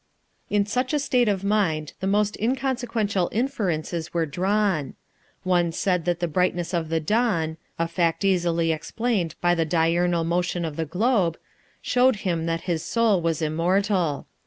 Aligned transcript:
In 0.49 0.65
such 0.65 0.93
a 0.95 0.99
state 0.99 1.27
of 1.29 1.43
mind 1.43 1.93
the 1.99 2.07
most 2.07 2.35
inconsequential 2.41 3.29
inferences 3.31 4.11
were 4.15 4.25
drawn. 4.25 4.95
One 5.43 5.71
said 5.71 6.05
that 6.05 6.19
the 6.19 6.27
brightness 6.27 6.73
of 6.73 6.89
the 6.89 6.99
dawn 6.99 7.57
a 7.77 7.87
fact 7.87 8.25
easily 8.25 8.71
explained 8.71 9.35
by 9.41 9.53
the 9.53 9.63
diurnal 9.63 10.23
motion 10.23 10.65
of 10.65 10.75
the 10.75 10.85
globe 10.85 11.37
showed 11.83 12.15
him 12.25 12.47
that 12.47 12.61
his 12.61 12.81
soul 12.81 13.21
was 13.21 13.43
immortal. 13.43 14.25